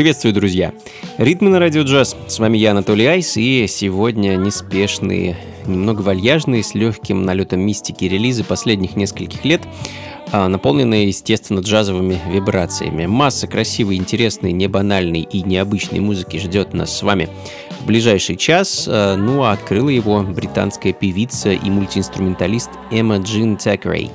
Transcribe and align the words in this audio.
Приветствую, 0.00 0.32
друзья! 0.32 0.72
Ритмы 1.18 1.50
на 1.50 1.58
радио 1.58 1.82
джаз. 1.82 2.16
С 2.26 2.38
вами 2.38 2.56
я, 2.56 2.70
Анатолий 2.70 3.04
Айс, 3.04 3.36
и 3.36 3.66
сегодня 3.68 4.34
неспешные, 4.36 5.36
немного 5.66 6.00
вальяжные, 6.00 6.62
с 6.62 6.74
легким 6.74 7.26
налетом 7.26 7.60
мистики 7.60 8.06
релизы 8.06 8.42
последних 8.42 8.96
нескольких 8.96 9.44
лет, 9.44 9.60
а, 10.32 10.48
наполненные, 10.48 11.08
естественно, 11.08 11.60
джазовыми 11.60 12.18
вибрациями. 12.32 13.04
Масса 13.04 13.46
красивой, 13.46 13.96
интересной, 13.96 14.52
небанальной 14.52 15.20
и 15.20 15.42
необычной 15.42 16.00
музыки 16.00 16.38
ждет 16.38 16.72
нас 16.72 16.96
с 16.96 17.02
вами 17.02 17.28
в 17.80 17.84
ближайший 17.84 18.36
час. 18.36 18.86
А, 18.88 19.16
ну 19.16 19.42
а 19.42 19.52
открыла 19.52 19.90
его 19.90 20.22
британская 20.22 20.94
певица 20.94 21.52
и 21.52 21.68
мультиинструменталист 21.68 22.70
Эмма 22.90 23.18
Джин 23.18 23.58
Такрей 23.58 24.10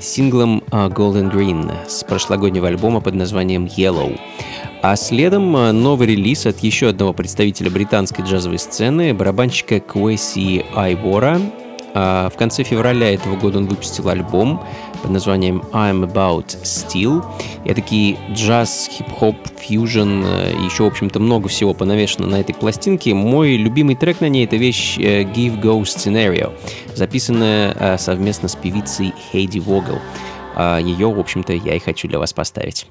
синглом 0.00 0.62
а, 0.70 0.88
Golden 0.88 1.32
Green 1.32 1.72
с 1.88 2.04
прошлогоднего 2.04 2.68
альбома 2.68 3.00
под 3.00 3.14
названием 3.14 3.66
Yellow. 3.66 4.18
А 4.88 4.94
следом 4.94 5.56
э, 5.56 5.72
новый 5.72 6.06
релиз 6.06 6.46
от 6.46 6.60
еще 6.60 6.90
одного 6.90 7.12
представителя 7.12 7.72
британской 7.72 8.24
джазовой 8.24 8.60
сцены, 8.60 9.12
барабанщика 9.14 9.80
Куэси 9.80 10.64
Айвора. 10.76 11.40
А 11.92 12.30
в 12.30 12.36
конце 12.36 12.62
февраля 12.62 13.12
этого 13.12 13.34
года 13.34 13.58
он 13.58 13.66
выпустил 13.66 14.08
альбом 14.08 14.64
под 15.02 15.10
названием 15.10 15.64
I'm 15.72 16.08
About 16.08 16.62
Steel. 16.62 17.24
такие 17.74 18.16
джаз, 18.30 18.88
хип-хоп, 18.92 19.34
фьюжн, 19.58 20.22
э, 20.24 20.52
еще, 20.64 20.84
в 20.84 20.86
общем-то, 20.86 21.18
много 21.18 21.48
всего 21.48 21.74
понавешено 21.74 22.28
на 22.28 22.36
этой 22.36 22.54
пластинке. 22.54 23.12
Мой 23.12 23.56
любимый 23.56 23.96
трек 23.96 24.20
на 24.20 24.28
ней— 24.28 24.44
это 24.46 24.54
вещь 24.54 24.98
э, 24.98 25.24
Give 25.24 25.60
Go 25.60 25.82
Scenario, 25.82 26.52
записанная 26.94 27.98
совместно 27.98 28.46
с 28.46 28.54
певицей 28.54 29.12
Хейди 29.32 29.58
Вогл. 29.58 29.98
А 30.54 30.78
Ее, 30.78 31.12
в 31.12 31.18
общем-то, 31.18 31.54
я 31.54 31.74
и 31.74 31.80
хочу 31.80 32.06
для 32.06 32.20
вас 32.20 32.32
поставить. 32.32 32.86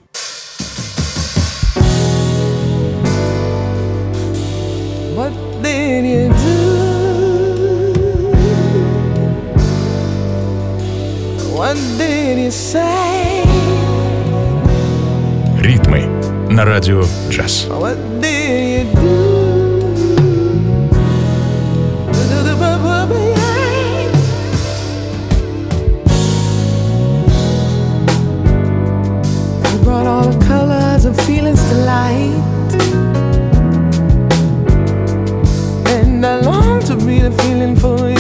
What 11.65 11.77
did 11.99 12.39
you 12.39 12.51
say? 12.51 13.45
Ритмы 15.61 16.07
на 16.51 16.65
радио 16.65 17.03
джаз. 17.31 17.67
What 17.69 17.97
did 18.21 18.87
you 18.87 19.01
do? 19.01 19.51
brought 29.85 30.07
all 30.07 30.29
the 30.29 30.45
colors 30.47 31.05
and 31.07 31.17
feelings 31.23 31.63
to 31.71 31.75
light. 31.85 32.51
I 36.23 36.39
long 36.43 36.81
to 36.81 36.97
be 36.97 37.21
the 37.21 37.33
feeling 37.43 37.75
for 37.75 37.97
you 38.11 38.14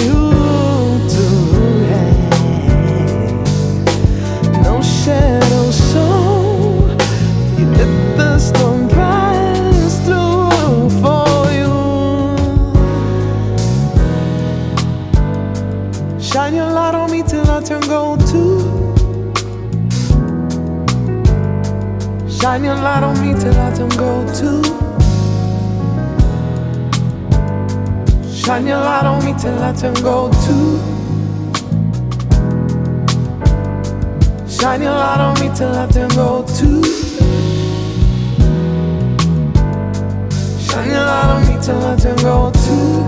shadows 5.06 5.78
so 5.94 6.06
you 7.60 7.66
let 7.78 7.92
the 8.18 8.40
storm 8.40 8.90
through 8.90 10.90
for 11.02 11.28
you. 11.60 11.76
Shine 16.20 16.56
your 16.56 16.72
light 16.72 16.96
on 16.96 17.12
me 17.12 17.22
till 17.22 17.48
i 17.52 17.62
turn 17.62 17.82
gold 17.82 18.26
too. 18.26 18.62
Shine 22.28 22.64
your 22.64 22.76
light 22.76 23.04
on 23.04 23.16
me 23.22 23.40
till 23.40 23.60
i 23.60 23.72
turn 23.76 23.90
gold 23.90 24.34
too. 24.34 24.64
Shine 28.34 28.66
your 28.66 28.78
light 28.78 29.06
on 29.06 29.24
me 29.24 29.36
till 29.40 29.62
i 29.62 29.72
turn 29.72 29.94
gold 30.02 30.34
too. 30.48 30.95
shining 34.66 34.88
light 34.88 35.20
on 35.20 35.34
me 35.40 35.56
till 35.56 35.76
I 35.76 35.86
turn 35.86 36.10
gold 36.10 36.48
too. 36.48 36.82
Shine 40.66 40.90
Shining 40.90 41.06
light 41.10 41.30
on 41.34 41.42
me 41.48 41.56
till 41.62 41.86
I 41.86 41.96
turn 41.96 42.18
gold 42.26 42.56
too. 42.66 43.06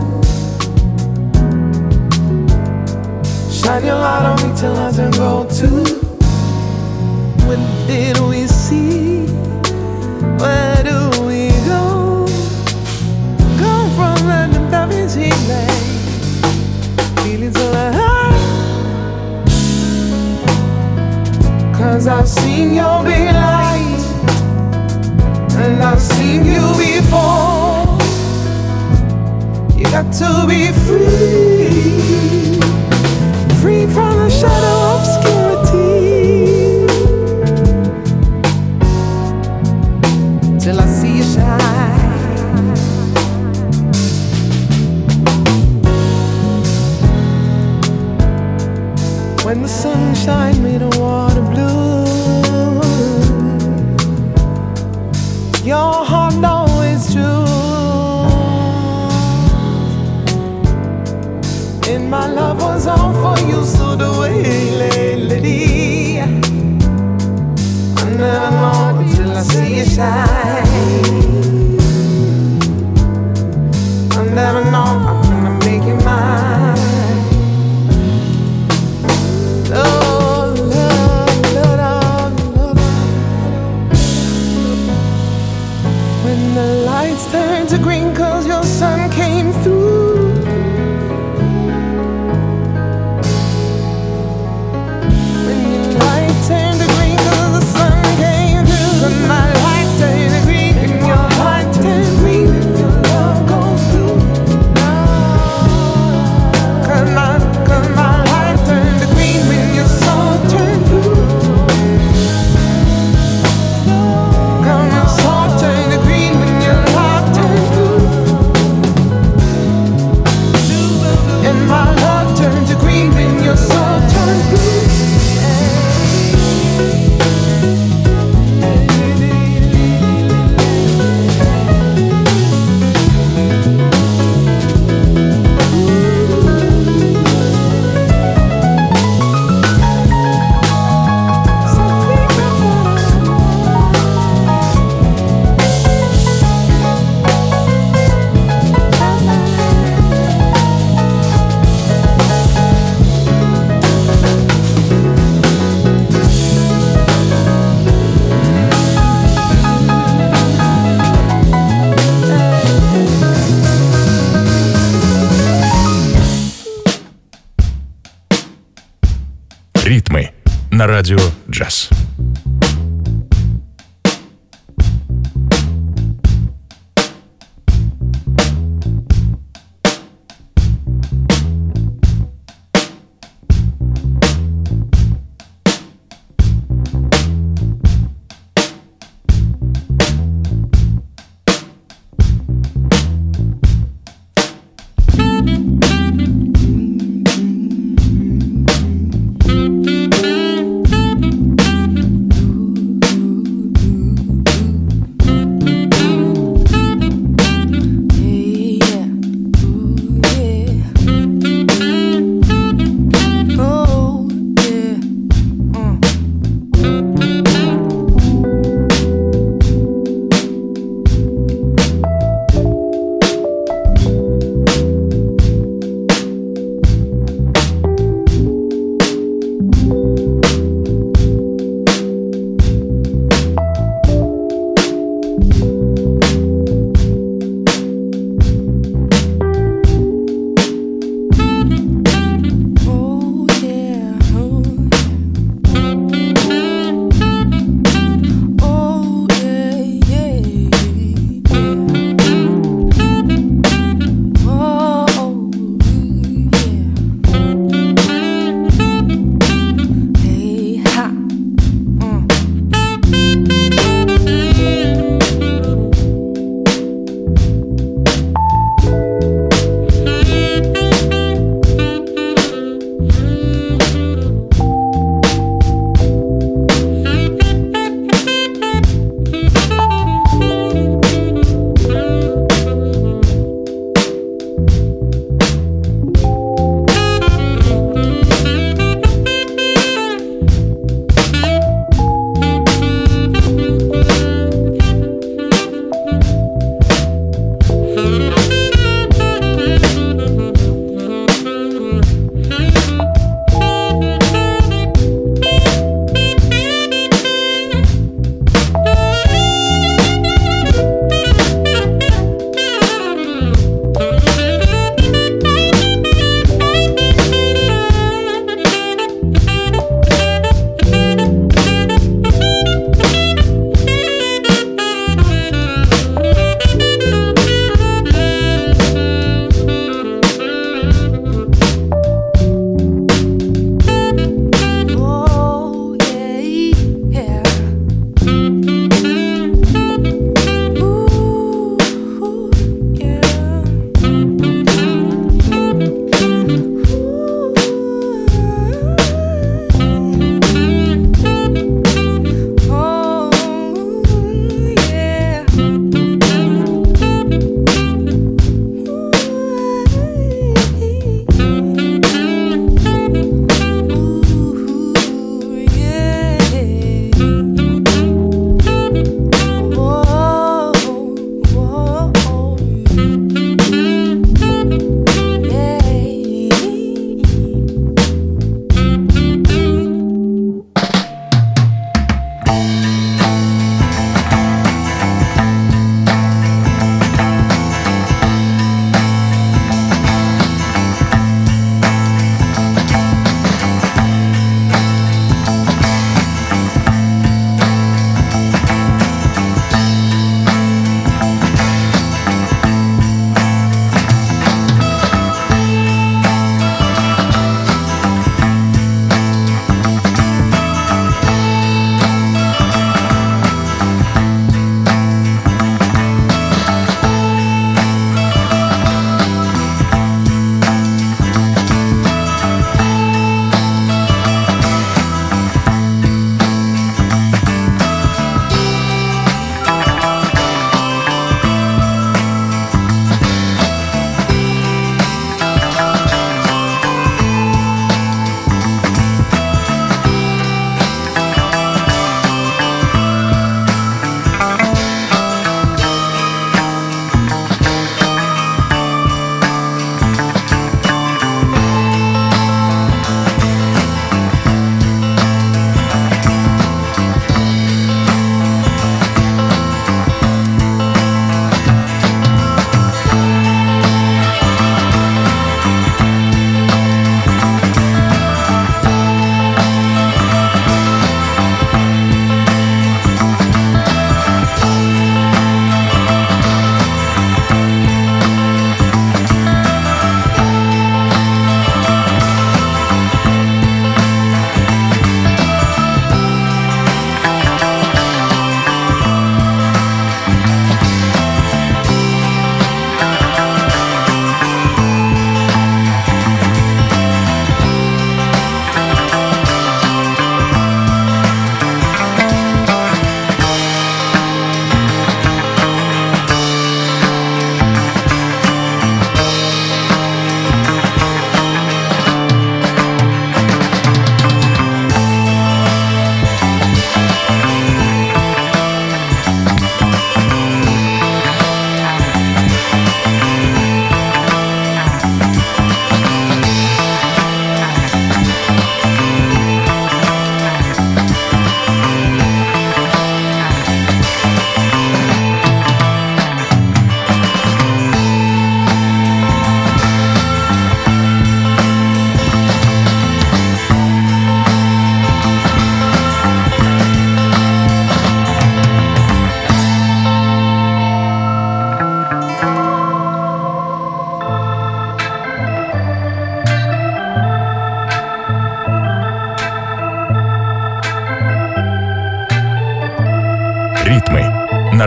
Shine 3.52 3.82
Shining 3.82 4.00
light 4.04 4.26
on 4.30 4.36
me 4.44 4.50
till 4.56 4.78
I 4.78 4.92
turn 4.92 5.07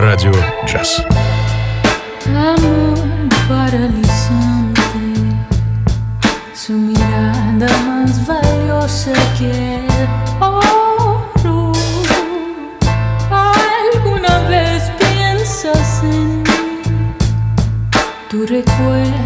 радио 0.00 0.32
джаз. 0.66 1.02
Amor 2.26 2.96
paralizante, 3.48 5.04
su 6.54 6.72
mirada 6.72 7.68
más 7.86 8.26
valiosa 8.26 9.12
que 9.38 9.50
el 9.86 10.08
oro. 10.40 11.72
¿Alguna 13.30 14.38
vez 14.48 14.82
piensas 14.98 16.02
en 16.02 16.42
mí? 16.42 16.82
Tu 18.30 18.46
recuerdo 18.46 19.19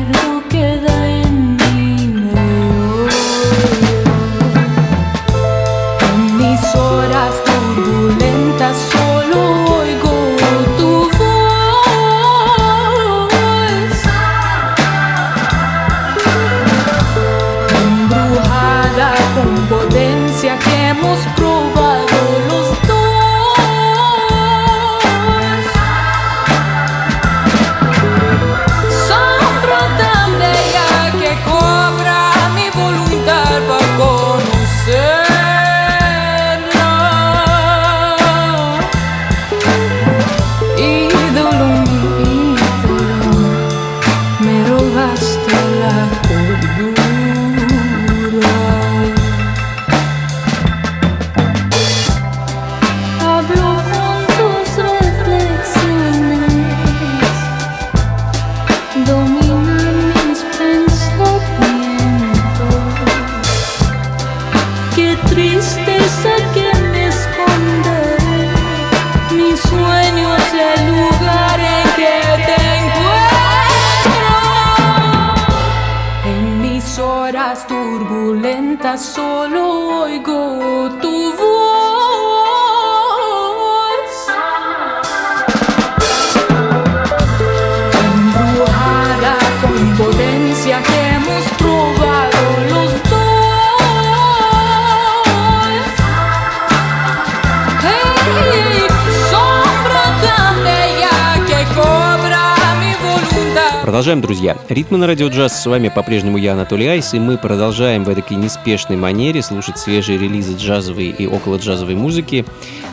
Продолжаем, 103.95 104.19
друзья. 104.19 104.57
Ритмы 104.67 104.97
на 104.97 105.07
радио 105.07 105.29
джаз. 105.29 105.63
С 105.63 105.65
вами 105.65 105.87
по-прежнему 105.87 106.35
я, 106.35 106.51
Анатолий 106.51 106.85
Айс, 106.85 107.13
и 107.13 107.19
мы 107.19 107.37
продолжаем 107.37 108.03
в 108.03 108.09
этой 108.09 108.35
неспешной 108.35 108.97
манере 108.97 109.41
слушать 109.41 109.77
свежие 109.77 110.17
релизы 110.17 110.57
джазовой 110.57 111.11
и 111.11 111.25
около 111.25 111.55
джазовой 111.55 111.95
музыки. 111.95 112.43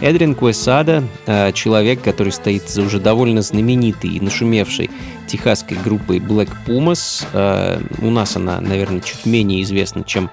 Эдрин 0.00 0.37
Куэсада, 0.37 1.03
э, 1.27 1.50
человек, 1.55 2.03
который 2.03 2.33
стоит 2.33 2.68
за 2.68 2.83
уже 2.83 3.00
довольно 3.00 3.42
знаменитой 3.42 4.11
и 4.11 4.20
нашумевшей 4.20 4.90
техасской 5.27 5.77
группой 5.77 6.20
Black 6.20 6.50
Pumas. 6.68 7.27
Э, 7.33 7.81
У 8.00 8.11
нас 8.11 8.37
она, 8.37 8.61
наверное, 8.61 9.00
чуть 9.00 9.27
менее 9.27 9.61
известна, 9.62 10.05
чем 10.05 10.31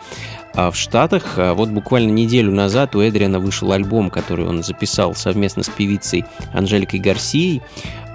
а 0.54 0.70
в 0.70 0.76
Штатах. 0.76 1.34
А 1.38 1.56
Вот 1.56 1.70
буквально 1.70 2.12
неделю 2.12 2.52
назад 2.52 2.96
у 2.96 3.02
Эдриана 3.02 3.40
вышел 3.40 3.72
альбом, 3.72 4.12
который 4.12 4.46
он 4.46 4.62
записал 4.62 5.16
совместно 5.16 5.64
с 5.64 5.70
певицей 5.70 6.26
Анжеликой 6.54 7.00
Гарсией. 7.00 7.64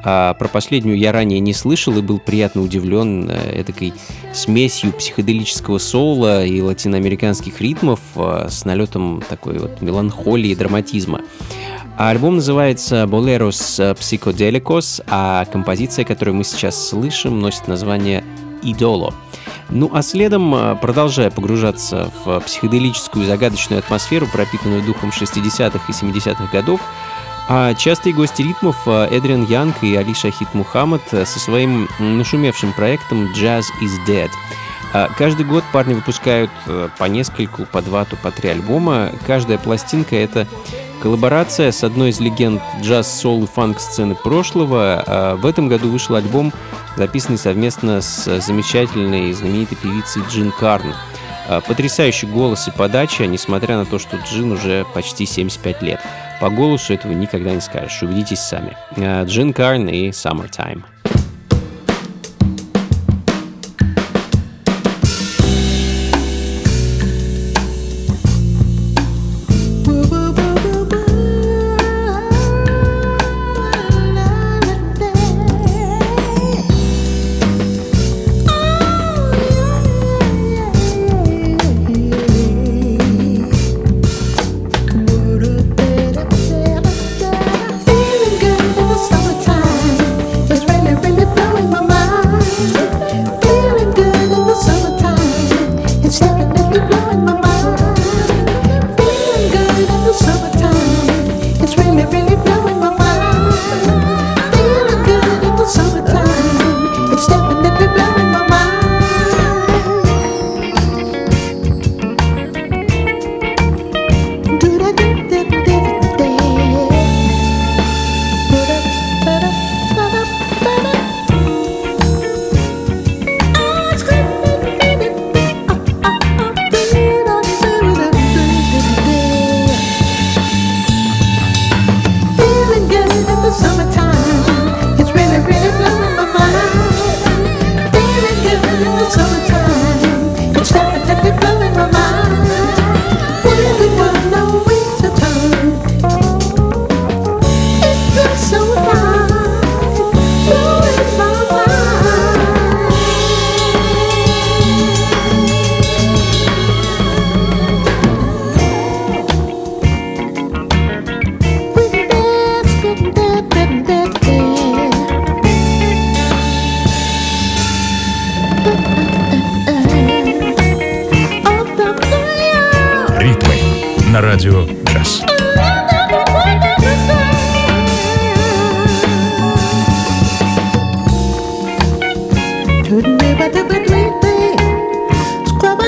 А 0.05 0.35
про 0.35 0.49
последнюю 0.49 0.99
я 0.99 1.13
ранее 1.13 1.41
не 1.41 1.55
слышал 1.55 1.97
и 1.97 2.03
был 2.03 2.19
приятно 2.19 2.61
удивлен 2.61 3.31
э, 3.31 3.61
этой 3.61 3.95
смесью 4.35 4.93
психоделического 4.93 5.79
соула 5.79 6.45
и 6.45 6.61
латиноамериканских 6.61 7.61
ритмов 7.63 8.01
э, 8.17 8.49
с 8.51 8.67
налетом 8.67 9.23
такой 9.27 9.59
вот 9.59 9.81
меланхолии 9.81 10.51
и 10.51 10.55
драматизма. 10.55 11.23
Альбом 11.97 12.37
называется 12.37 13.05
Boleros 13.05 13.95
Psychodelicos, 13.95 15.03
а 15.07 15.47
композиция, 15.47 16.05
которую 16.05 16.35
мы 16.35 16.45
сейчас 16.45 16.89
слышим, 16.89 17.41
носит 17.41 17.67
название 17.67 18.25
«Идоло». 18.63 19.15
Ну 19.71 19.91
а 19.93 20.03
следом, 20.03 20.55
э, 20.55 20.77
продолжая 20.77 21.31
погружаться 21.31 22.11
в 22.25 22.41
психоделическую 22.41 23.25
загадочную 23.25 23.79
атмосферу, 23.79 24.27
пропитанную 24.31 24.83
духом 24.83 25.11
60-х 25.11 25.81
и 25.89 25.93
70-х 25.93 26.49
годов, 26.53 26.81
а 27.47 27.75
частые 27.75 28.15
гости 28.15 28.41
ритмов 28.43 28.77
э, 28.87 29.09
Эдриан 29.11 29.45
Янг 29.45 29.83
и 29.83 29.95
Али 29.95 30.15
Шахид 30.15 30.55
Мухаммад 30.55 31.03
э, 31.13 31.27
со 31.27 31.39
своим 31.39 31.89
нашумевшим 31.99 32.73
проектом 32.73 33.33
Jazz 33.35 33.65
is 33.83 33.93
Dead. 34.09 34.31
Каждый 35.19 35.45
год 35.45 35.65
парни 35.73 35.93
выпускают 35.93 36.53
э, 36.67 36.89
по 36.97 37.05
нескольку, 37.05 37.67
по 37.67 37.83
два, 37.83 38.05
то 38.05 38.17
по 38.17 38.31
три 38.31 38.51
альбома. 38.51 39.11
Каждая 39.27 39.59
пластинка— 39.59 40.17
это 40.17 40.47
коллаборация 41.03 41.71
с 41.71 41.85
одной 41.85 42.11
из 42.11 42.21
легенд 42.21 42.63
джаз, 42.81 43.21
сол 43.21 43.45
и 43.45 43.47
фанк 43.47 43.79
сцены 43.79 44.15
прошлого. 44.15 45.37
В 45.39 45.45
этом 45.45 45.69
году 45.69 45.91
вышел 45.91 46.15
альбом, 46.15 46.53
записанный 46.97 47.39
совместно 47.39 48.01
с 48.01 48.41
замечательной 48.41 49.31
и 49.31 49.33
знаменитой 49.35 49.77
певицей 49.77 50.23
Джин 50.31 50.51
Карн. 50.53 50.95
Потрясающий 51.67 52.27
голос 52.27 52.69
и 52.69 52.71
подача, 52.71 53.27
несмотря 53.27 53.77
на 53.77 53.85
то, 53.85 53.99
что 53.99 54.17
Джин 54.17 54.53
уже 54.53 54.87
почти 54.95 55.27
75 55.27 55.83
лет. 55.83 56.01
По 56.45 56.51
голосу 56.51 56.93
этого 56.93 57.13
никогда 57.13 57.55
не 57.55 57.61
скажешь, 57.63 58.03
убедитесь 58.03 58.41
сами. 58.41 58.77
А, 58.99 59.25
Джин 59.25 59.55
Карн 59.55 59.89
и 59.89 60.11
Summertime. 60.11 60.83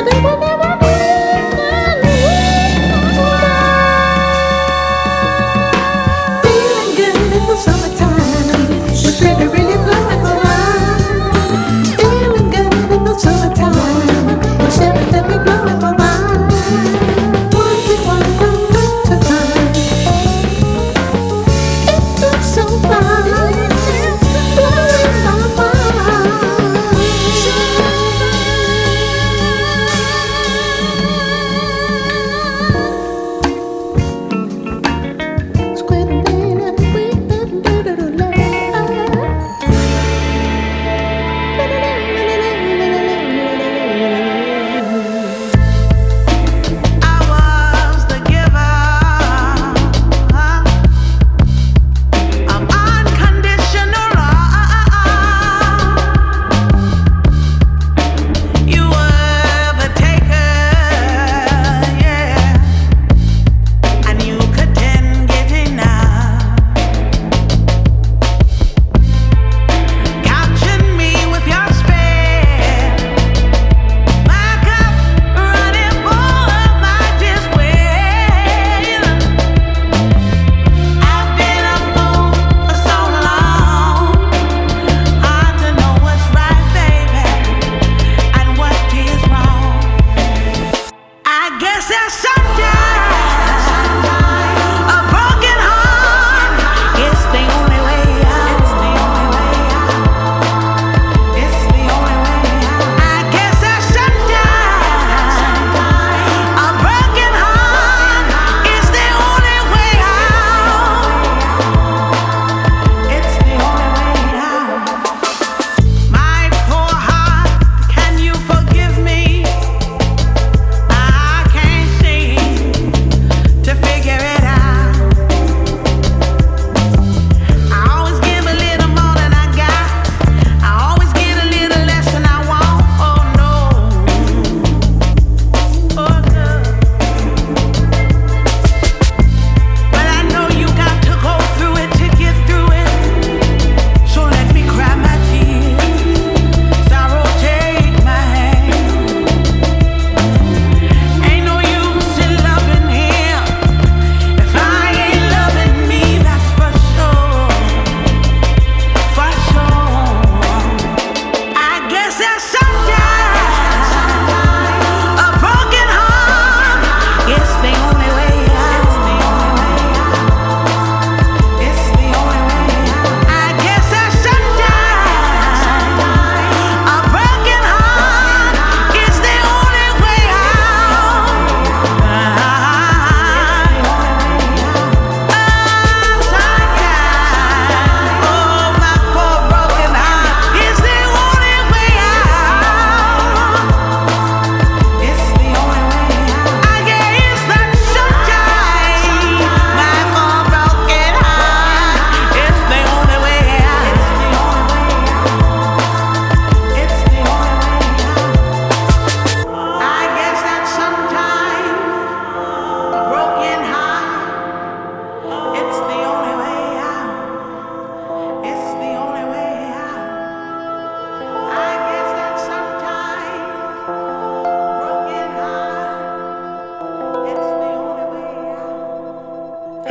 Bye. 0.07 0.46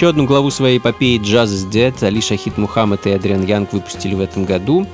Еще 0.00 0.08
одну 0.08 0.24
главу 0.24 0.50
своей 0.50 0.78
эпопеи 0.78 1.20
«Jazz 1.20 1.48
is 1.48 1.70
Dead» 1.70 2.02
Али 2.02 2.22
Шахид 2.22 2.56
Мухаммед 2.56 3.06
и 3.06 3.10
Адриан 3.10 3.44
Янг 3.44 3.74
выпустили 3.74 4.14
в 4.14 4.20
этом 4.20 4.46
году. 4.46 4.86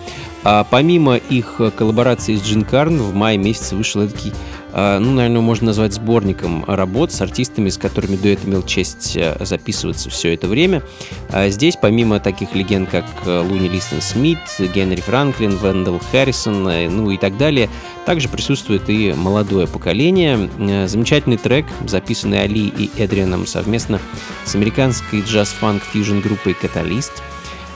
А 0.42 0.66
помимо 0.68 1.14
их 1.14 1.60
коллаборации 1.76 2.34
с 2.34 2.42
Джин 2.42 2.64
Карн, 2.64 2.98
в 3.00 3.14
мае 3.14 3.38
месяце 3.38 3.76
вышел 3.76 4.04
такой 4.04 4.32
ну, 4.76 5.12
наверное, 5.12 5.40
можно 5.40 5.68
назвать 5.68 5.94
сборником 5.94 6.62
работ 6.66 7.10
с 7.10 7.22
артистами, 7.22 7.70
с 7.70 7.78
которыми 7.78 8.16
дуэт 8.16 8.40
имел 8.44 8.62
честь 8.62 9.16
э, 9.16 9.34
записываться 9.40 10.10
все 10.10 10.34
это 10.34 10.48
время. 10.48 10.82
А 11.30 11.48
здесь, 11.48 11.78
помимо 11.80 12.20
таких 12.20 12.54
легенд, 12.54 12.90
как 12.90 13.06
э, 13.24 13.40
Луни 13.40 13.68
Листон 13.68 14.02
Смит, 14.02 14.38
Генри 14.58 15.00
Франклин, 15.00 15.56
Вендел 15.56 15.98
Харрисон, 16.12 16.68
э, 16.68 16.90
ну 16.90 17.10
и 17.10 17.16
так 17.16 17.38
далее, 17.38 17.70
также 18.04 18.28
присутствует 18.28 18.90
и 18.90 19.14
молодое 19.14 19.66
поколение. 19.66 20.50
Замечательный 20.86 21.38
трек, 21.38 21.64
записанный 21.86 22.42
Али 22.42 22.66
и 22.66 22.90
Эдрианом 22.98 23.46
совместно 23.46 23.98
с 24.44 24.54
американской 24.54 25.22
джаз-фанк-фьюжн 25.22 26.20
группой 26.20 26.52
«Каталист». 26.52 27.22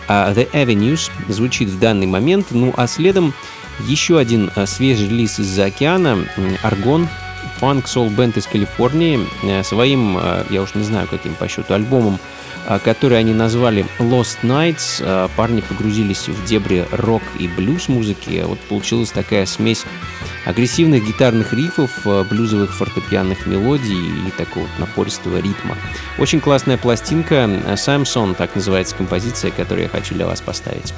А 0.06 0.32
The 0.32 0.50
Avenues 0.52 1.10
звучит 1.28 1.68
в 1.70 1.78
данный 1.78 2.06
момент, 2.06 2.48
ну 2.50 2.74
а 2.76 2.86
следом 2.86 3.32
еще 3.86 4.18
один 4.18 4.50
э, 4.54 4.66
свежий 4.66 5.08
релиз 5.08 5.38
из-за 5.38 5.66
океана 5.66 6.18
«Аргон», 6.62 7.08
фанк 7.58 7.88
сол 7.88 8.08
бенд 8.08 8.36
из 8.36 8.46
Калифорнии, 8.46 9.20
э, 9.42 9.62
своим, 9.62 10.18
э, 10.18 10.44
я 10.50 10.62
уж 10.62 10.74
не 10.74 10.84
знаю 10.84 11.08
каким 11.08 11.34
по 11.34 11.48
счету, 11.48 11.74
альбомом, 11.74 12.18
который 12.84 13.18
они 13.18 13.32
назвали 13.32 13.86
Lost 13.98 14.40
Nights. 14.42 15.30
Парни 15.34 15.62
погрузились 15.62 16.28
в 16.28 16.44
дебри 16.44 16.86
рок 16.92 17.22
и 17.38 17.48
блюз 17.48 17.88
музыки. 17.88 18.44
Вот 18.46 18.60
получилась 18.60 19.10
такая 19.10 19.46
смесь 19.46 19.84
агрессивных 20.44 21.04
гитарных 21.04 21.54
рифов, 21.54 21.90
блюзовых 22.28 22.76
фортепианных 22.76 23.46
мелодий 23.46 24.28
и 24.28 24.30
такого 24.36 24.66
напористого 24.78 25.38
ритма. 25.38 25.74
Очень 26.18 26.40
классная 26.40 26.76
пластинка. 26.76 27.48
Самсон, 27.76 28.34
так 28.34 28.54
называется 28.54 28.94
композиция, 28.94 29.50
которую 29.50 29.84
я 29.84 29.88
хочу 29.88 30.14
для 30.14 30.26
вас 30.26 30.42
поставить. 30.42 30.92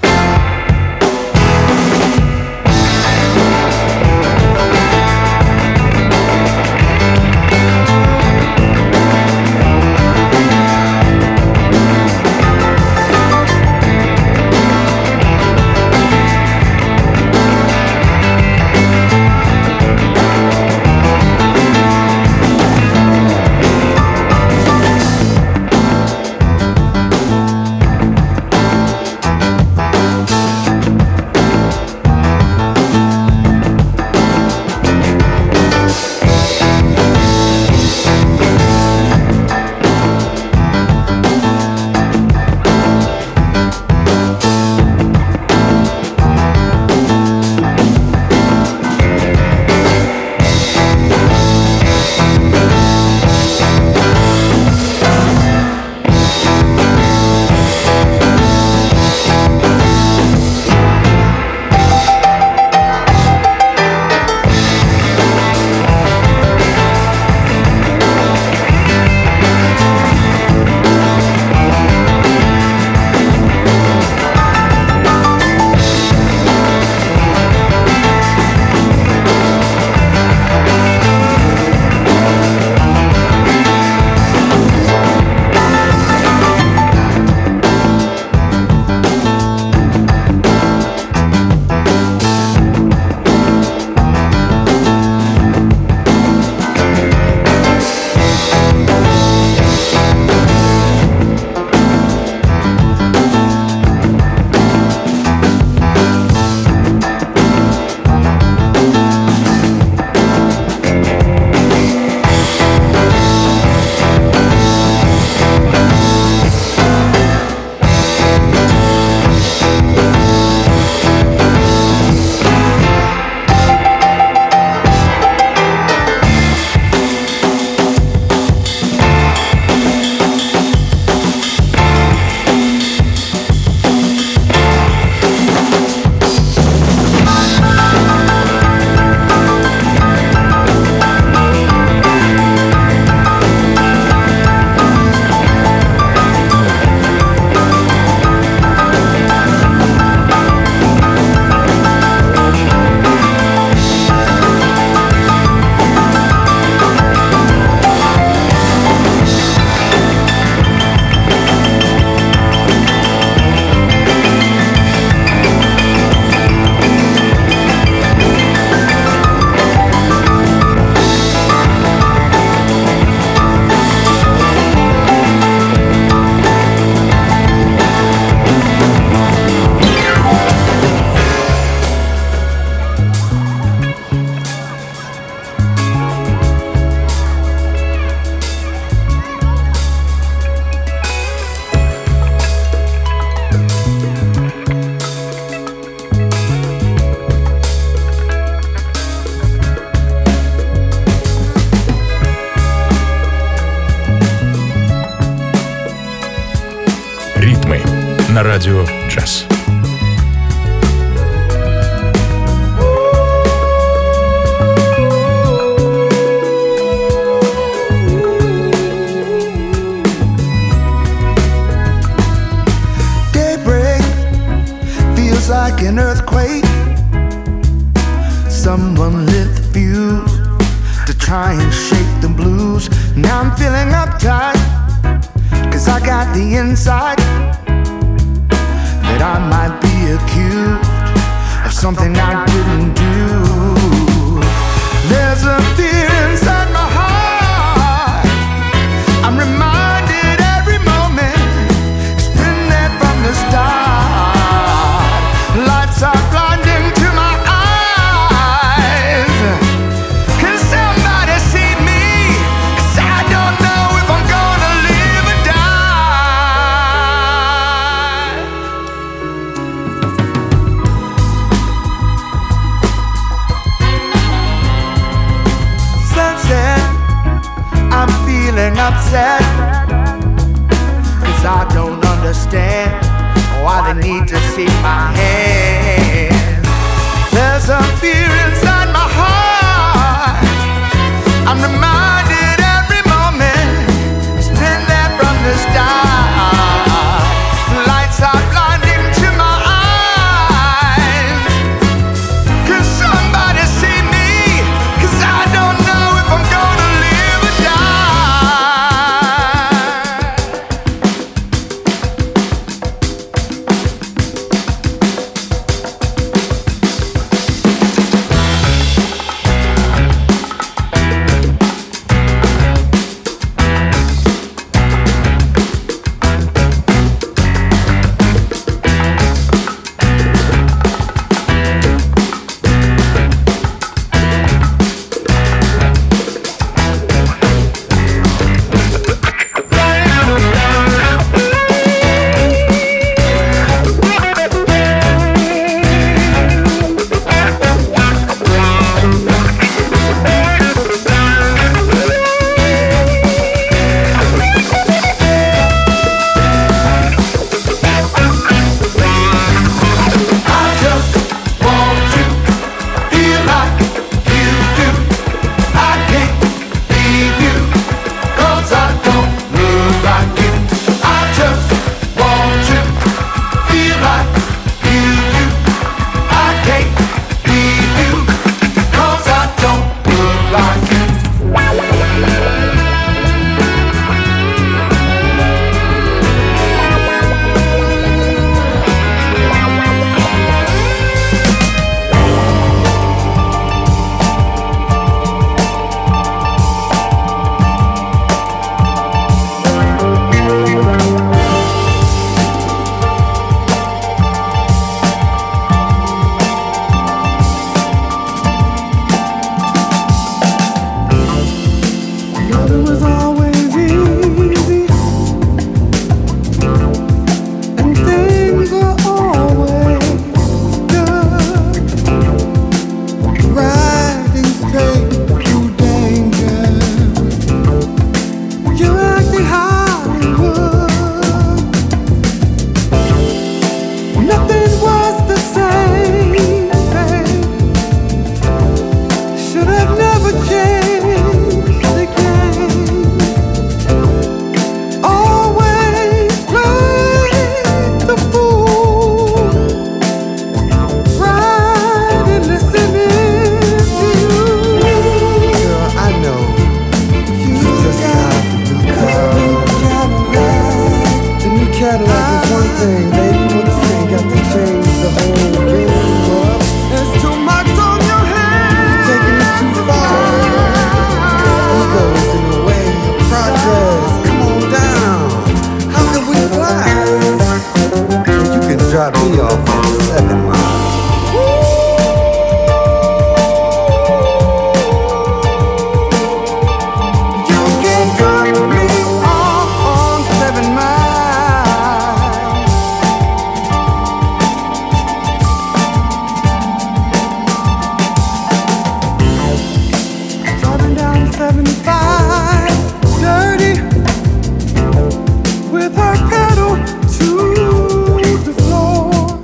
I 283.92 284.00
need 284.00 284.26
to 284.28 284.40
see 284.54 284.64
my 284.64 285.12
head. 285.14 286.31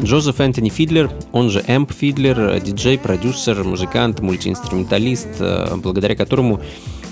Джозеф 0.08 0.40
Энтони 0.40 0.70
Фидлер, 0.70 1.10
он 1.32 1.50
же 1.50 1.62
Эмп 1.68 1.92
Фидлер, 1.92 2.40
э, 2.40 2.60
диджей, 2.62 2.96
продюсер, 2.96 3.62
музыкант, 3.62 4.20
мультиинструменталист, 4.20 5.28
э, 5.38 5.76
благодаря 5.76 6.16
которому 6.16 6.62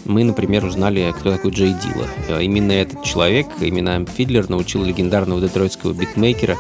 мы, 0.07 0.25
например, 0.25 0.65
узнали, 0.65 1.13
кто 1.15 1.31
такой 1.31 1.51
Джей 1.51 1.75
Дила. 1.75 2.07
Э, 2.29 2.43
именно 2.43 2.73
этот 2.73 3.05
человек, 3.05 3.49
именно 3.61 3.99
Эмп 3.99 4.09
Фидлер, 4.09 4.49
научил 4.49 4.83
легендарного 4.83 5.43
детройтского 5.43 5.93
битмейкера 5.93 6.57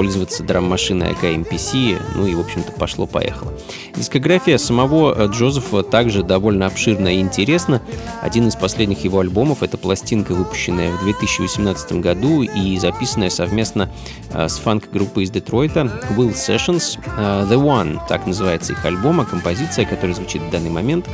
пользоваться 0.00 0.42
драм-машиной 0.42 1.12
AK 1.12 1.98
ну 2.14 2.26
и, 2.26 2.34
в 2.34 2.40
общем-то, 2.40 2.72
пошло-поехало. 2.72 3.52
Дискография 3.94 4.56
самого 4.56 5.14
э, 5.14 5.26
Джозефа 5.30 5.82
также 5.82 6.22
довольно 6.22 6.64
обширна 6.64 7.16
и 7.16 7.20
интересна. 7.20 7.82
Один 8.22 8.48
из 8.48 8.56
последних 8.56 9.04
его 9.04 9.18
альбомов— 9.18 9.58
это 9.62 9.76
пластинка, 9.76 10.32
выпущенная 10.32 10.96
в 10.96 11.04
2018 11.04 11.92
году 12.00 12.40
и 12.40 12.78
записанная 12.78 13.28
совместно 13.28 13.92
э, 14.32 14.48
с 14.48 14.56
фанк-группой 14.56 15.24
из 15.24 15.30
Детройта 15.30 15.80
Will 16.16 16.32
Sessions. 16.32 16.98
Э, 17.18 17.44
The 17.46 17.62
One, 17.62 18.00
так 18.08 18.26
называется 18.26 18.72
их 18.72 18.82
альбом, 18.86 19.20
а 19.20 19.26
композиция, 19.26 19.84
которая 19.84 20.14
звучит 20.14 20.40
в 20.40 20.48
данный 20.48 20.70
момент, 20.70 21.06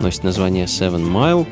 носит 0.00 0.24
название 0.24 0.64
Seven 0.64 1.08
Mile. 1.08 1.46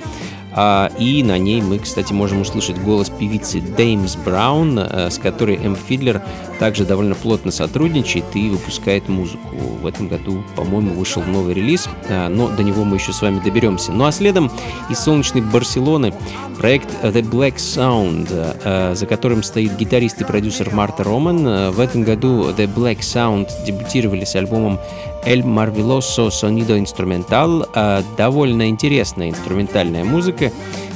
А, 0.52 0.90
и 0.98 1.22
на 1.22 1.38
ней 1.38 1.62
мы, 1.62 1.78
кстати, 1.78 2.12
можем 2.12 2.40
услышать 2.40 2.78
голос 2.78 3.08
певицы 3.10 3.60
Деймс 3.60 4.16
Браун, 4.16 4.78
а, 4.78 5.08
с 5.10 5.18
которой 5.18 5.56
М. 5.56 5.76
Фидлер 5.76 6.22
также 6.58 6.84
довольно 6.84 7.14
плотно 7.14 7.50
сотрудничает 7.50 8.24
и 8.34 8.50
выпускает 8.50 9.08
музыку. 9.08 9.56
В 9.82 9.86
этом 9.86 10.08
году, 10.08 10.42
по-моему, 10.56 10.94
вышел 10.94 11.22
новый 11.22 11.54
релиз, 11.54 11.88
а, 12.08 12.28
но 12.28 12.48
до 12.48 12.62
него 12.62 12.84
мы 12.84 12.96
еще 12.96 13.12
с 13.12 13.22
вами 13.22 13.40
доберемся. 13.40 13.92
Ну 13.92 14.04
а 14.04 14.12
следом 14.12 14.50
из 14.88 14.98
солнечной 14.98 15.42
Барселоны 15.42 16.12
проект 16.58 16.88
The 17.02 17.22
Black 17.22 17.56
Sound, 17.56 18.28
а, 18.64 18.94
за 18.94 19.06
которым 19.06 19.42
стоит 19.42 19.76
гитарист 19.76 20.20
и 20.20 20.24
продюсер 20.24 20.74
Марта 20.74 21.04
Роман. 21.04 21.70
В 21.72 21.80
этом 21.80 22.02
году 22.02 22.50
The 22.50 22.72
Black 22.72 23.00
Sound 23.00 23.48
дебютировали 23.64 24.24
с 24.24 24.34
альбомом 24.34 24.78
El 25.24 25.44
Marveloso 25.44 26.30
Sonido 26.30 26.76
Instrumental, 26.76 27.68
довольно 28.16 28.68
интересная 28.68 29.30
инструментальная 29.30 30.04
музыка, 30.04 30.50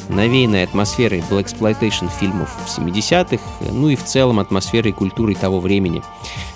навеянная 0.09 0.64
атмосферой 0.64 1.22
Blaxploitation 1.31 2.11
фильмов 2.18 2.57
70-х, 2.66 3.43
ну 3.72 3.89
и 3.89 3.97
в 3.97 4.05
целом 4.05 4.41
атмосферой 4.41 4.91
и 4.91 4.95
культурой 4.95 5.35
того 5.35 5.61
времени. 5.61 6.03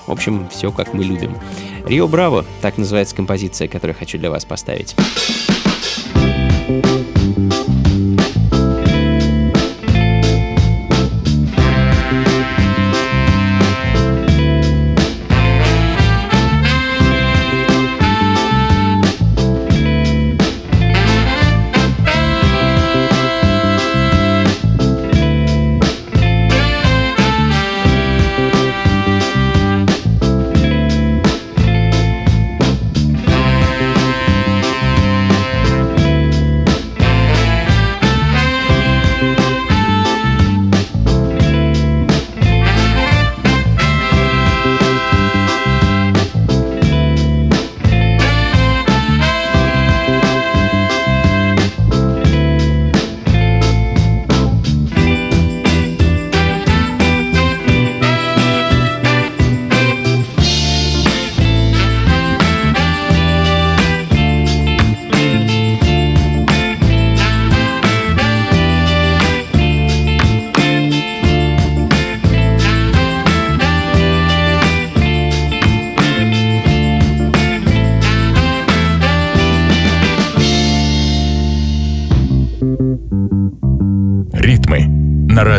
В 0.06 0.12
общем, 0.12 0.48
все 0.50 0.72
как 0.72 0.94
мы 0.94 1.04
любим. 1.04 1.36
Рио 1.84 2.08
Браво, 2.08 2.44
так 2.62 2.78
называется 2.78 3.14
композиция, 3.14 3.68
которую 3.68 3.96
хочу 3.96 4.18
для 4.18 4.30
вас 4.30 4.44
поставить. 4.44 4.96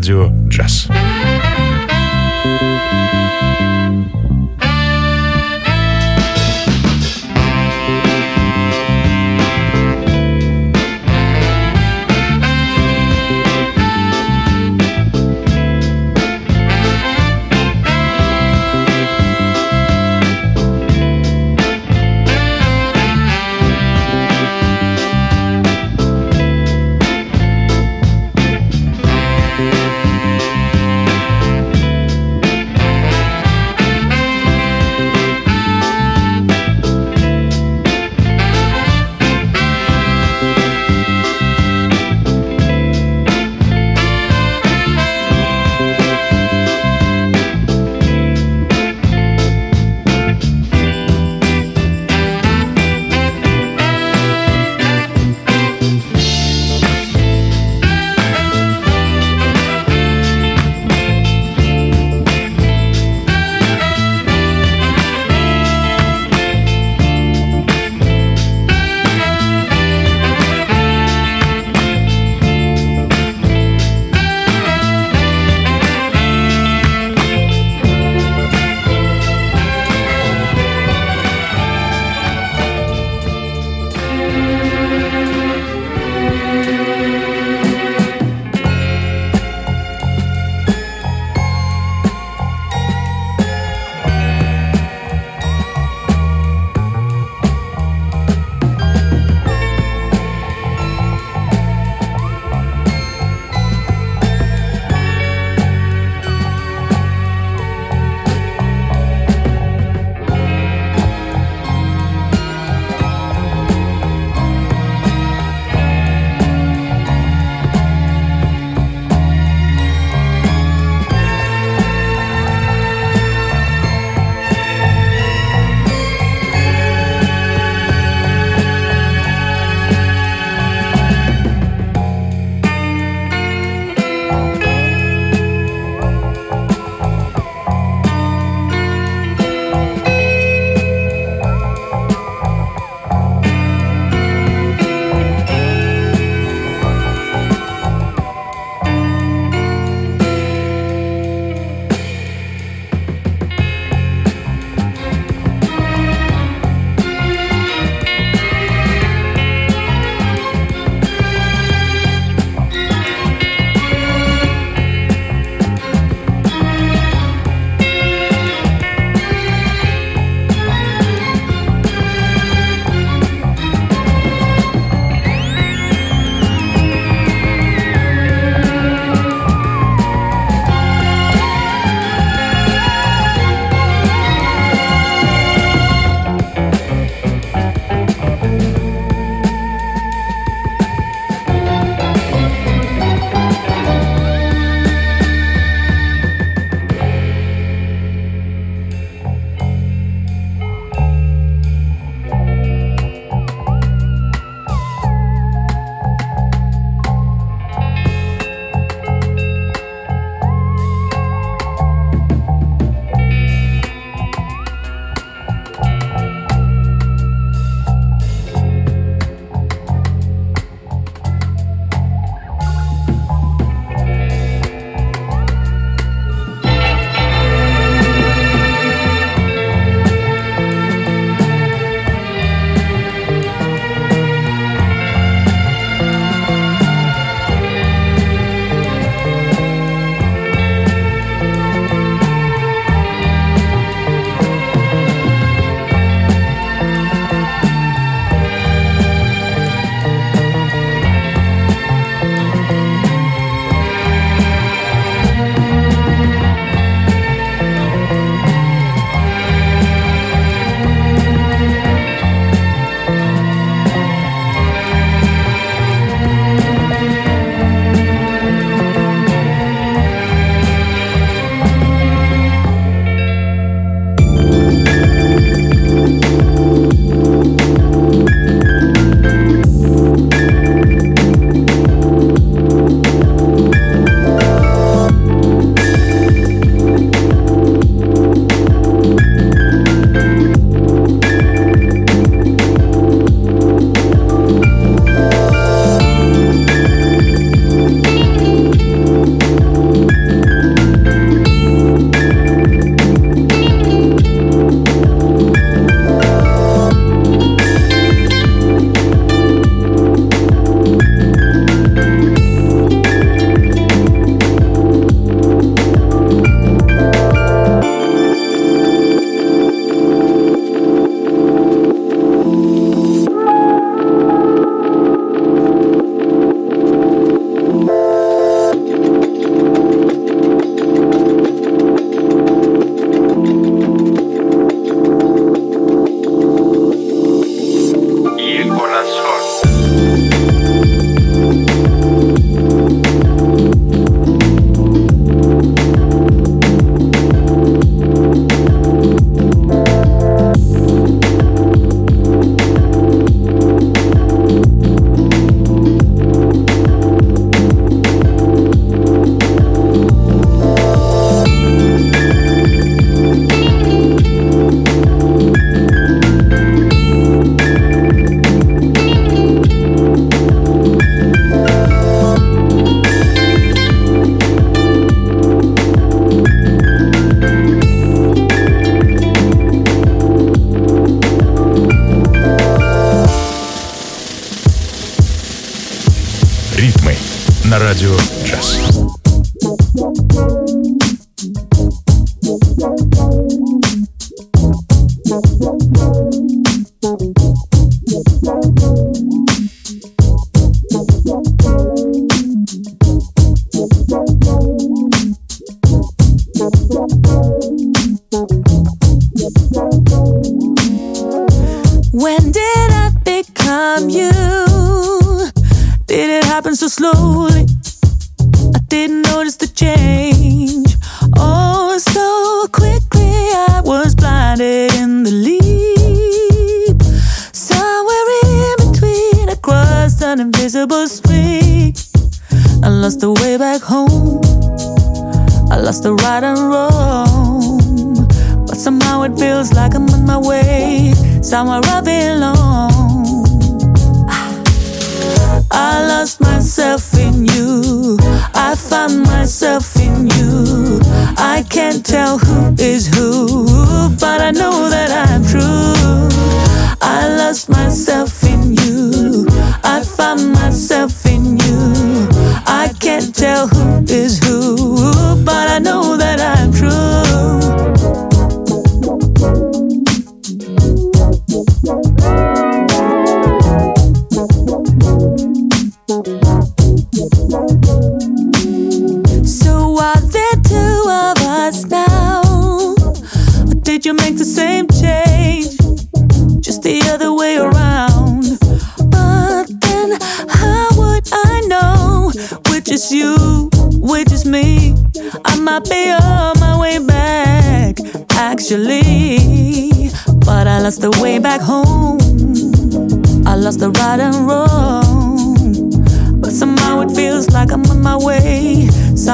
Радио 0.10 0.32
«Джаз». 0.47 0.89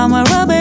I'm 0.05 0.13
a 0.13 0.23
rubber. 0.29 0.54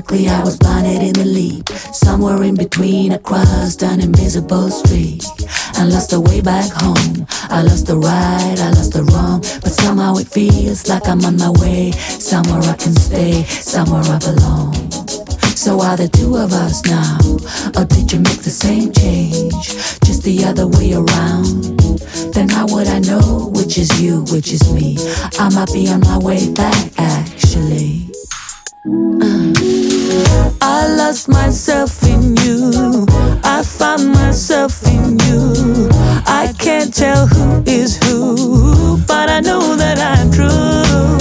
quickly 0.00 0.28
I 0.28 0.42
was 0.42 0.56
blinded 0.56 1.02
in 1.02 1.12
the 1.12 1.24
leap. 1.24 1.68
Somewhere 1.92 2.42
in 2.42 2.54
between, 2.54 3.12
I 3.12 3.18
crossed 3.18 3.82
an 3.82 4.00
invisible 4.00 4.70
street. 4.70 5.24
I 5.74 5.84
lost 5.84 6.10
the 6.10 6.20
way 6.20 6.40
back 6.40 6.70
home. 6.72 7.26
I 7.50 7.62
lost 7.62 7.86
the 7.86 7.96
right, 7.96 8.56
I 8.58 8.70
lost 8.70 8.94
the 8.94 9.04
wrong. 9.04 9.40
But 9.60 9.72
somehow 9.72 10.16
it 10.16 10.28
feels 10.28 10.88
like 10.88 11.06
I'm 11.06 11.22
on 11.24 11.36
my 11.36 11.50
way. 11.60 11.92
Somewhere 11.92 12.62
I 12.62 12.76
can 12.76 12.94
stay, 12.94 13.44
somewhere 13.44 14.02
I 14.02 14.18
belong. 14.18 14.72
So 15.54 15.80
are 15.82 15.96
the 15.96 16.08
two 16.08 16.36
of 16.36 16.52
us 16.52 16.82
now? 16.86 17.18
Or 17.78 17.84
did 17.84 18.10
you 18.10 18.20
make 18.20 18.40
the 18.40 18.56
same 18.64 18.92
change? 18.92 19.52
Just 20.06 20.22
the 20.22 20.44
other 20.44 20.66
way 20.66 20.94
around? 20.94 21.76
Then 22.32 22.48
how 22.48 22.66
would 22.72 22.88
I 22.88 23.00
know 23.00 23.50
which 23.52 23.76
is 23.76 24.00
you, 24.00 24.24
which 24.32 24.52
is 24.52 24.72
me? 24.72 24.96
I 25.38 25.50
might 25.52 25.72
be 25.74 25.88
on 25.88 26.00
my 26.00 26.16
way 26.16 26.50
back, 26.54 26.88
actually. 26.96 28.08
Uh. 29.20 29.79
I 30.60 30.86
lost 30.96 31.28
myself 31.28 32.02
in 32.04 32.36
you. 32.36 33.06
I 33.44 33.62
found 33.62 34.12
myself 34.12 34.86
in 34.86 35.18
you. 35.26 35.88
I 36.26 36.52
can't 36.58 36.92
tell 36.94 37.26
who 37.26 37.62
is 37.66 37.96
who, 38.04 38.98
but 39.06 39.28
I 39.28 39.40
know 39.40 39.76
that 39.76 39.98
I'm 39.98 40.30
true. 40.30 41.18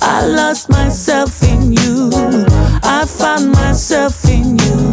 I 0.00 0.26
lost 0.26 0.70
myself 0.70 1.42
in 1.42 1.72
you. 1.72 2.10
I 2.82 3.04
found 3.06 3.52
myself 3.52 4.24
in 4.24 4.58
you. 4.58 4.92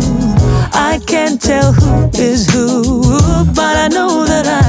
I 0.73 0.99
can't 1.07 1.41
tell 1.41 1.71
who 1.73 2.09
is 2.13 2.49
who, 2.51 3.45
but 3.53 3.75
I 3.77 3.88
know 3.88 4.25
that 4.25 4.45
I'm 4.47 4.66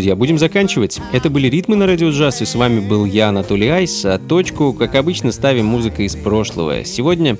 друзья, 0.00 0.16
будем 0.16 0.38
заканчивать. 0.38 0.98
Это 1.12 1.28
были 1.28 1.48
«Ритмы 1.48 1.76
на 1.76 1.86
радио 1.86 2.08
джаз», 2.08 2.40
и 2.40 2.46
с 2.46 2.54
вами 2.54 2.80
был 2.80 3.04
я, 3.04 3.28
Анатолий 3.28 3.68
Айс. 3.68 4.02
А 4.06 4.18
точку, 4.18 4.72
как 4.72 4.94
обычно, 4.94 5.30
ставим 5.30 5.66
музыкой 5.66 6.06
из 6.06 6.16
прошлого. 6.16 6.86
Сегодня 6.86 7.36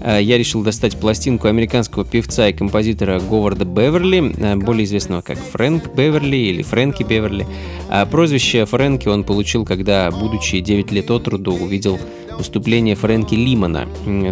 э, 0.00 0.20
я 0.22 0.38
решил 0.38 0.62
достать 0.62 0.98
пластинку 0.98 1.48
американского 1.48 2.06
певца 2.06 2.48
и 2.48 2.54
композитора 2.54 3.20
Говарда 3.20 3.66
Беверли, 3.66 4.32
э, 4.38 4.56
более 4.56 4.86
известного 4.86 5.20
как 5.20 5.36
Фрэнк 5.36 5.94
Беверли 5.94 6.36
или 6.36 6.62
Фрэнки 6.62 7.02
Беверли. 7.02 7.46
А 7.90 8.06
прозвище 8.06 8.64
Фрэнки 8.64 9.06
он 9.08 9.22
получил, 9.22 9.66
когда, 9.66 10.10
будучи 10.10 10.60
9 10.60 10.90
лет 10.90 11.10
от 11.10 11.28
роду, 11.28 11.52
увидел 11.52 11.98
выступление 12.38 12.94
Фрэнки 12.94 13.34
Лимана, 13.34 13.88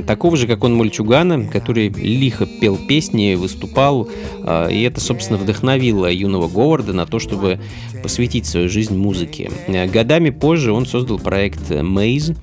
такого 0.07 0.37
же, 0.37 0.47
как 0.47 0.65
он, 0.65 0.75
мальчугана, 0.75 1.47
который 1.47 1.89
лихо 1.89 2.47
пел 2.47 2.79
песни, 2.79 3.35
выступал, 3.35 4.09
а, 4.43 4.69
и 4.69 4.83
это, 4.83 5.01
собственно, 5.01 5.39
вдохновило 5.39 6.11
юного 6.11 6.49
Говарда 6.49 6.93
на 6.93 7.07
то, 7.07 7.19
чтобы 7.19 7.61
посвятить 8.03 8.47
свою 8.47 8.69
жизнь 8.69 8.97
музыке. 8.97 9.51
Э, 9.67 9.87
Годами 9.87 10.31
позже 10.31 10.73
он 10.73 10.87
создал 10.87 11.19
проект 11.19 11.71
Maze, 11.71 12.37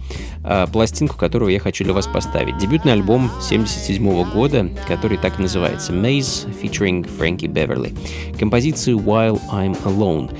а, 0.43 0.68
пластинку 0.68 1.18
которого 1.18 1.49
я 1.49 1.59
хочу 1.59 1.86
для 1.86 1.93
вас 1.93 2.05
поставить. 2.05 2.57
Дебютный 2.57 2.91
альбом 2.91 3.32
77 3.41 4.24
года, 4.26 4.70
который 4.88 5.18
так 5.18 5.39
и 5.39 5.41
называется 5.41 5.93
Maze, 5.93 6.47
featuring 6.61 7.09
Frankie 7.18 7.47
Beverly. 7.47 7.97
Композицию 8.38 8.99
While 8.99 9.39
I'm 9.51 9.82
Alone. 9.86 10.32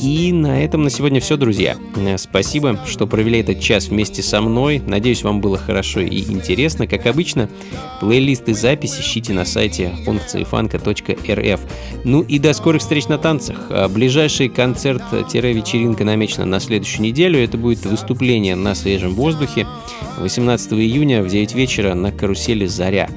И 0.00 0.32
на 0.32 0.62
этом 0.62 0.82
на 0.82 0.90
сегодня 0.90 1.20
все, 1.20 1.36
друзья. 1.36 1.76
Э, 1.96 2.18
Спасибо, 2.18 2.78
что 2.86 3.06
провели 3.06 3.40
этот 3.40 3.60
час 3.60 3.88
вместе 3.88 4.22
со 4.22 4.40
мной. 4.40 4.82
Надеюсь, 4.84 5.22
вам 5.22 5.40
было 5.40 5.56
хорошо 5.56 6.00
и 6.00 6.20
интересно. 6.20 6.86
Как 6.86 7.06
обычно, 7.06 7.48
плейлист 8.00 8.48
и 8.48 8.54
запись 8.54 8.98
ищите 8.98 9.32
на 9.32 9.44
сайте 9.44 9.92
функциифанка.рф. 10.04 11.60
Ну 12.04 12.22
и 12.22 12.38
до 12.38 12.52
скорых 12.54 12.82
встреч 12.82 13.06
на 13.06 13.18
танцах. 13.18 13.66
А 13.70 13.88
Ближайший 13.88 14.48
концерт-вечеринка 14.48 16.04
намечена 16.04 16.44
на 16.44 16.60
следующую 16.60 17.02
неделю. 17.02 17.38
Это 17.38 17.56
будет 17.56 17.86
выступление 17.86 18.56
на 18.56 18.74
свежем 18.74 19.14
воздухе 19.14 19.66
18 20.18 20.72
июня 20.74 21.22
в 21.22 21.28
9 21.28 21.54
вечера 21.54 21.94
на 21.94 22.10
карусели 22.10 22.66
«Заря». 22.66 23.08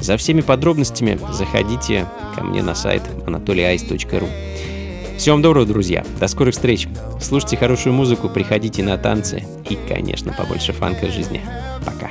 За 0.00 0.16
всеми 0.16 0.42
подробностями 0.42 1.18
заходите 1.32 2.06
ко 2.34 2.44
мне 2.44 2.62
на 2.62 2.74
сайт 2.74 3.02
anatolyice.ru. 3.26 4.75
Всего 5.16 5.36
вам 5.36 5.42
доброго, 5.42 5.66
друзья. 5.66 6.04
До 6.20 6.28
скорых 6.28 6.54
встреч. 6.54 6.88
Слушайте 7.20 7.56
хорошую 7.56 7.94
музыку, 7.94 8.28
приходите 8.28 8.82
на 8.82 8.98
танцы 8.98 9.44
и, 9.68 9.76
конечно, 9.88 10.32
побольше 10.32 10.72
фанка 10.72 11.06
в 11.06 11.10
жизни. 11.10 11.40
Пока. 11.84 12.10